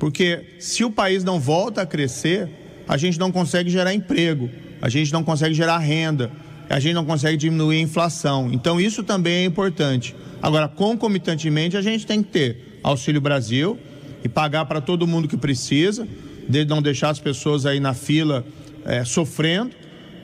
[0.00, 2.48] porque se o país não volta a crescer,
[2.88, 4.50] a gente não consegue gerar emprego
[4.80, 6.30] a gente não consegue gerar renda,
[6.68, 8.50] a gente não consegue diminuir a inflação.
[8.52, 10.14] Então, isso também é importante.
[10.40, 13.78] Agora, concomitantemente, a gente tem que ter Auxílio Brasil
[14.22, 16.06] e pagar para todo mundo que precisa,
[16.48, 18.44] de não deixar as pessoas aí na fila
[18.84, 19.70] é, sofrendo,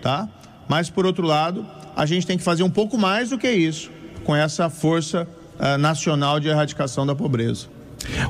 [0.05, 0.29] tá?
[0.69, 3.91] Mas, por outro lado, a gente tem que fazer um pouco mais do que isso,
[4.23, 5.27] com essa força
[5.59, 7.69] uh, nacional de erradicação da pobreza.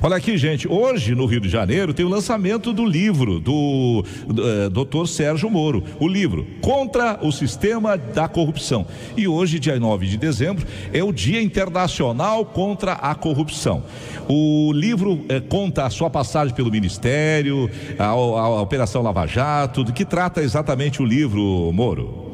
[0.03, 0.69] Olha aqui, gente.
[0.69, 5.07] Hoje, no Rio de Janeiro, tem o lançamento do livro do, do uh, Dr.
[5.07, 5.83] Sérgio Moro.
[5.99, 8.87] O livro Contra o Sistema da Corrupção.
[9.17, 13.85] E hoje, dia 9 de dezembro, é o Dia Internacional contra a Corrupção.
[14.29, 19.85] O livro uh, conta a sua passagem pelo Ministério, a, a, a Operação Lava Jato.
[19.85, 22.25] Do que trata exatamente o livro, Moro?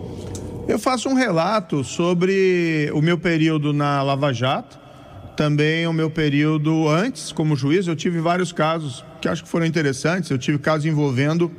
[0.68, 4.80] Eu faço um relato sobre o meu período na Lava Jato
[5.36, 9.66] também o meu período antes como juiz, eu tive vários casos que acho que foram
[9.66, 10.30] interessantes.
[10.30, 11.50] Eu tive casos envolvendo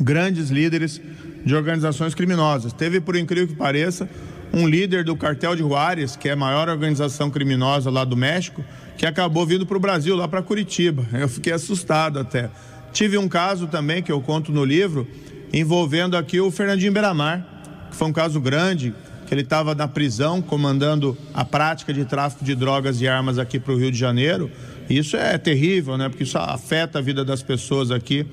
[0.00, 1.00] grandes líderes
[1.44, 2.72] de organizações criminosas.
[2.72, 4.08] Teve, por incrível que pareça,
[4.52, 8.64] um líder do cartel de Juárez, que é a maior organização criminosa lá do México,
[8.96, 11.06] que acabou vindo para o Brasil, lá para Curitiba.
[11.12, 12.50] Eu fiquei assustado até.
[12.92, 15.06] Tive um caso também que eu conto no livro,
[15.52, 17.46] envolvendo aqui o Fernandinho Beramar,
[17.90, 18.92] que foi um caso grande,
[19.30, 23.60] que ele estava na prisão comandando a prática de tráfico de drogas e armas aqui
[23.60, 24.50] para o Rio de Janeiro.
[24.88, 26.08] Isso é terrível, né?
[26.08, 28.26] Porque isso afeta a vida das pessoas aqui,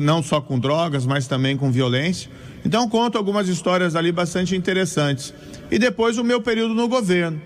[0.00, 2.28] não só com drogas, mas também com violência.
[2.64, 5.32] Então conto algumas histórias ali bastante interessantes.
[5.70, 7.40] E depois o meu período no governo.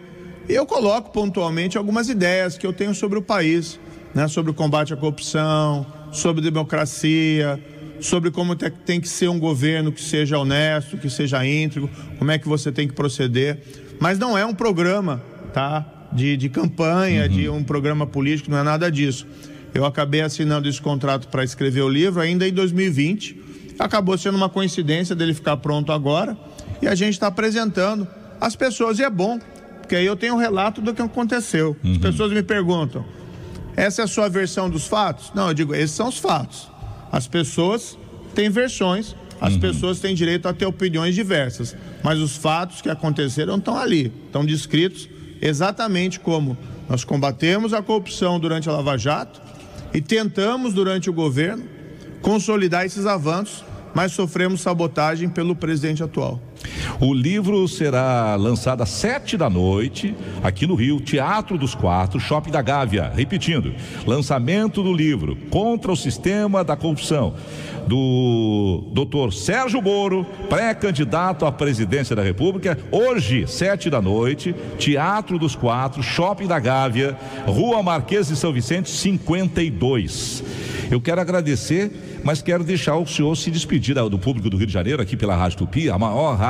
[0.49, 3.79] E eu coloco pontualmente algumas ideias que eu tenho sobre o país,
[4.15, 4.27] né?
[4.27, 7.63] Sobre o combate à corrupção, sobre democracia,
[8.01, 12.39] sobre como tem que ser um governo que seja honesto, que seja íntegro, como é
[12.39, 13.59] que você tem que proceder.
[13.99, 15.23] Mas não é um programa,
[15.53, 16.09] tá?
[16.13, 17.29] De, de campanha, uhum.
[17.29, 19.27] de um programa político, não é nada disso.
[19.75, 23.75] Eu acabei assinando esse contrato para escrever o livro ainda em 2020.
[23.79, 26.37] Acabou sendo uma coincidência dele ficar pronto agora.
[26.81, 28.07] E a gente está apresentando
[28.41, 29.39] as pessoas, e é bom,
[29.81, 31.77] porque aí eu tenho um relato do que aconteceu.
[31.83, 31.93] Uhum.
[31.93, 33.05] As pessoas me perguntam:
[33.77, 35.31] essa é a sua versão dos fatos?
[35.35, 36.71] Não, eu digo, esses são os fatos.
[37.17, 37.97] As pessoas
[38.35, 39.61] têm versões, as uhum.
[39.61, 44.45] pessoas têm direito a ter opiniões diversas, mas os fatos que aconteceram estão ali, estão
[44.45, 45.09] descritos
[45.41, 49.41] exatamente como nós combatemos a corrupção durante a Lava Jato
[49.95, 51.65] e tentamos, durante o governo,
[52.21, 53.65] consolidar esses avanços,
[53.95, 56.39] mas sofremos sabotagem pelo presidente atual.
[57.01, 62.51] O livro será lançado às sete da noite, aqui no Rio, Teatro dos Quatro, Shopping
[62.51, 63.13] da Gávea.
[63.15, 63.75] Repetindo,
[64.07, 67.35] lançamento do livro Contra o Sistema da Corrupção,
[67.87, 75.55] do doutor Sérgio Moro, pré-candidato à presidência da República, hoje, sete da noite, Teatro dos
[75.55, 80.43] Quatro, Shopping da Gávea, Rua Marquês de São Vicente, 52.
[80.91, 81.91] Eu quero agradecer
[82.27, 85.37] mas quero deixar o senhor se despedir do público do Rio de Janeiro, aqui pela
[85.37, 86.46] Rádio Tupi, a maior rádio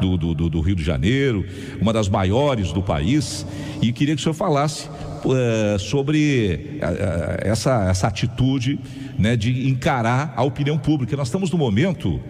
[0.00, 1.44] do, do, do, do Rio de Janeiro,
[1.80, 3.46] uma das maiores do país,
[3.80, 4.88] e queria que o senhor falasse
[5.24, 8.78] uh, sobre uh, essa, essa atitude
[9.18, 11.16] né, de encarar a opinião pública.
[11.16, 12.20] Nós estamos no momento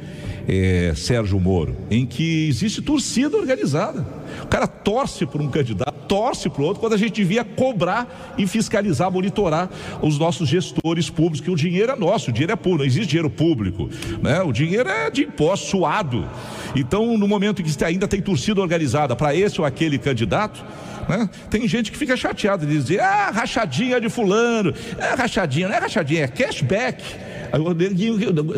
[0.48, 4.06] é, Sérgio Moro, em que existe torcida organizada.
[4.42, 8.34] O cara torce por um candidato, torce para o outro, quando a gente devia cobrar
[8.36, 9.70] e fiscalizar, monitorar
[10.02, 13.08] os nossos gestores públicos, que o dinheiro é nosso, o dinheiro é público, não existe
[13.08, 13.88] dinheiro público,
[14.22, 14.40] né?
[14.42, 16.28] o dinheiro é de imposto suado.
[16.74, 20.64] Então, no momento em que ainda tem torcida organizada para esse ou aquele candidato,
[21.08, 21.28] né?
[21.50, 25.78] Tem gente que fica chateada de dizer, ah, rachadinha de fulano, é rachadinha, não é
[25.78, 27.02] rachadinha, é cashback.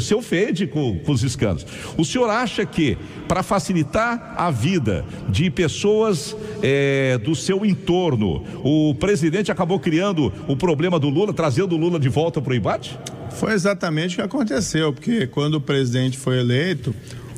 [0.01, 1.66] Se ofende com, com os escândalos.
[1.97, 2.97] O senhor acha que,
[3.28, 10.57] para facilitar a vida de pessoas é, do seu entorno, o presidente acabou criando o
[10.57, 12.99] problema do Lula, trazendo o Lula de volta para o embate?
[13.32, 16.95] Foi exatamente o que aconteceu, porque quando o presidente foi eleito,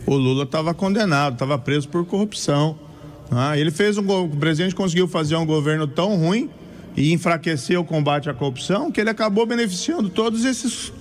[0.07, 2.79] o Lula estava condenado, estava preso por corrupção.
[3.31, 6.49] Ah, ele fez um, o presidente conseguiu fazer um governo tão ruim
[6.97, 10.93] e enfraquecer o combate à corrupção que ele acabou beneficiando todos esses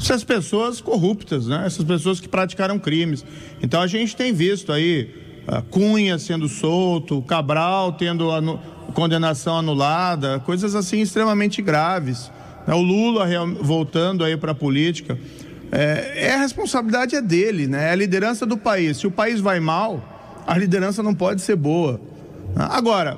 [0.00, 1.64] essas pessoas corruptas, né?
[1.66, 3.24] Essas pessoas que praticaram crimes.
[3.62, 5.10] Então a gente tem visto aí
[5.46, 8.58] a Cunha sendo solto, Cabral tendo anu
[8.94, 12.30] condenação anulada, coisas assim extremamente graves.
[12.66, 12.74] Né?
[12.74, 13.24] O Lula
[13.60, 15.16] voltando aí para a política.
[15.70, 17.88] É, é, a responsabilidade é dele, né?
[17.88, 18.96] É a liderança do país.
[18.96, 22.00] Se o país vai mal, a liderança não pode ser boa.
[22.56, 23.16] Agora,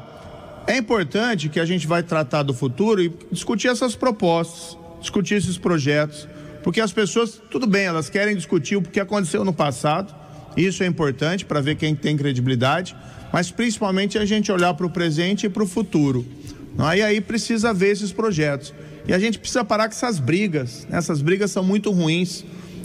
[0.66, 5.56] é importante que a gente vai tratar do futuro e discutir essas propostas, discutir esses
[5.56, 6.28] projetos,
[6.62, 10.14] porque as pessoas, tudo bem, elas querem discutir o que aconteceu no passado,
[10.56, 12.94] isso é importante para ver quem tem credibilidade,
[13.32, 16.26] mas principalmente a gente olhar para o presente e para o futuro.
[16.94, 18.74] E aí precisa ver esses projetos.
[19.06, 20.86] E a gente precisa parar com essas brigas.
[20.88, 20.98] Né?
[20.98, 22.44] Essas brigas são muito ruins,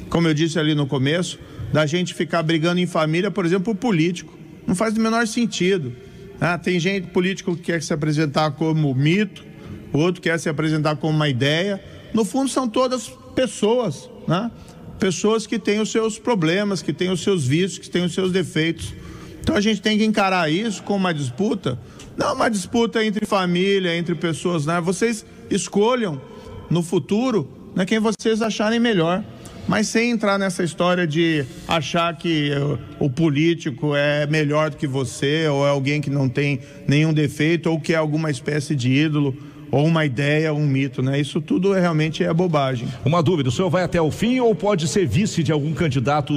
[0.10, 1.40] como eu disse ali no começo
[1.72, 4.38] da gente ficar brigando em família, por exemplo, por político.
[4.66, 5.94] Não faz o menor sentido.
[6.40, 9.44] Ah, tem gente político que quer se apresentar como mito,
[9.92, 11.84] outro quer se apresentar como uma ideia.
[12.14, 14.50] No fundo, são todas pessoas, né?
[14.98, 18.32] pessoas que têm os seus problemas, que têm os seus vícios, que têm os seus
[18.32, 18.96] defeitos.
[19.40, 21.80] Então a gente tem que encarar isso como uma disputa,
[22.18, 24.82] não uma disputa entre família, entre pessoas, né?
[24.82, 26.20] Vocês escolham
[26.68, 29.24] no futuro né, quem vocês acharem melhor
[29.68, 32.52] mas sem entrar nessa história de achar que
[33.00, 37.70] o político é melhor do que você, ou é alguém que não tem nenhum defeito,
[37.70, 39.36] ou que é alguma espécie de ídolo
[39.72, 41.20] ou uma ideia, um mito, né?
[41.20, 42.88] Isso tudo é, realmente é bobagem.
[43.06, 46.34] Uma dúvida, o senhor vai até o fim ou pode ser vice de algum candidato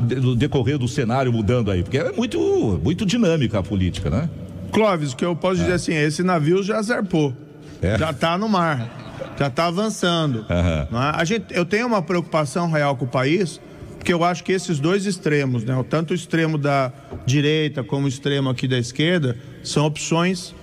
[0.00, 1.82] no decorrer do cenário mudando aí?
[1.82, 4.28] Porque é muito, muito dinâmica a política, né?
[4.72, 5.64] Clóvis, o que eu posso é.
[5.64, 7.34] dizer assim, esse navio já zarpou,
[7.82, 7.98] é.
[7.98, 9.00] já está no mar
[9.40, 10.40] já está avançando.
[10.40, 10.98] Uhum.
[10.98, 13.58] A gente, eu tenho uma preocupação real com o país,
[13.96, 16.92] porque eu acho que esses dois extremos, né, tanto o extremo da
[17.24, 20.54] direita como o extremo aqui da esquerda, são opções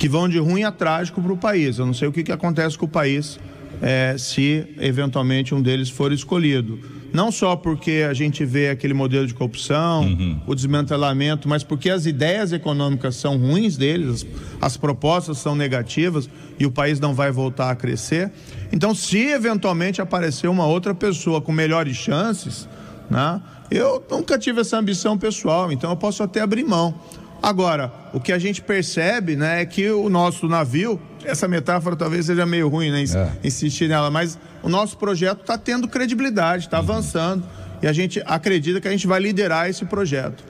[0.00, 1.78] que vão de ruim a trágico para o país.
[1.78, 3.38] Eu não sei o que, que acontece com o país
[3.80, 6.80] é, se eventualmente um deles for escolhido
[7.12, 10.40] não só porque a gente vê aquele modelo de corrupção, uhum.
[10.46, 14.26] o desmantelamento, mas porque as ideias econômicas são ruins deles,
[14.60, 16.28] as propostas são negativas
[16.58, 18.30] e o país não vai voltar a crescer.
[18.72, 22.68] Então, se eventualmente aparecer uma outra pessoa com melhores chances,
[23.08, 23.40] né,
[23.70, 26.94] eu nunca tive essa ambição pessoal, então eu posso até abrir mão.
[27.42, 32.26] Agora, o que a gente percebe né, é que o nosso navio, essa metáfora talvez
[32.26, 33.02] seja meio ruim, né?
[33.02, 33.46] É.
[33.46, 36.84] Insistir nela, mas o nosso projeto está tendo credibilidade, está uhum.
[36.84, 37.44] avançando
[37.82, 40.44] e a gente acredita que a gente vai liderar esse projeto.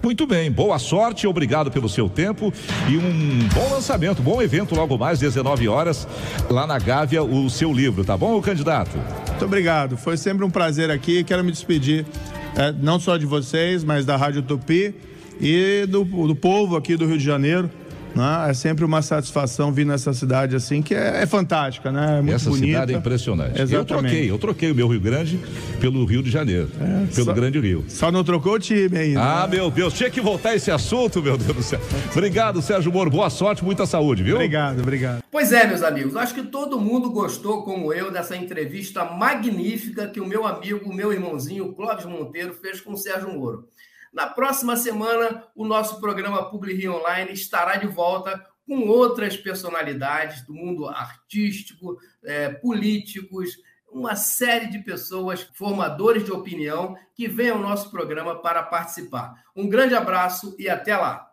[0.00, 2.52] Muito bem, boa sorte, obrigado pelo seu tempo
[2.88, 6.08] e um bom lançamento, bom evento logo mais, 19 horas,
[6.50, 8.96] lá na Gávea, o seu livro, tá bom, candidato?
[9.28, 12.04] Muito obrigado, foi sempre um prazer aqui, quero me despedir,
[12.56, 14.92] é, não só de vocês, mas da Rádio Tupi
[15.40, 17.70] e do, do povo aqui do Rio de Janeiro.
[18.14, 18.50] Né?
[18.50, 22.18] É sempre uma satisfação vir nessa cidade assim, que é, é fantástica, né?
[22.18, 22.66] É muito Essa bonita.
[22.66, 23.60] cidade é impressionante.
[23.60, 23.74] Exatamente.
[23.74, 25.40] Eu troquei, eu troquei o meu Rio Grande
[25.80, 27.84] pelo Rio de Janeiro, é, pelo só, Grande Rio.
[27.88, 29.20] Só não trocou o time ainda.
[29.20, 29.56] Ah, né?
[29.56, 31.80] meu Deus, tinha que voltar esse assunto, meu Deus do céu.
[32.12, 33.10] Obrigado, Sérgio Moro.
[33.10, 34.36] Boa sorte, muita saúde, viu?
[34.36, 35.22] Obrigado, obrigado.
[35.30, 40.20] Pois é, meus amigos, acho que todo mundo gostou, como eu, dessa entrevista magnífica que
[40.20, 43.68] o meu amigo, o meu irmãozinho, Clóvis Monteiro, fez com o Sérgio Moro.
[44.12, 50.52] Na próxima semana, o nosso programa Publi Online estará de volta com outras personalidades do
[50.52, 53.50] mundo artístico, é, políticos,
[53.90, 59.34] uma série de pessoas, formadores de opinião, que vêm ao nosso programa para participar.
[59.56, 61.31] Um grande abraço e até lá!